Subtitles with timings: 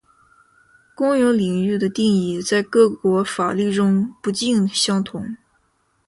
[0.95, 5.35] 公有领域的定义在各国法律中不尽相同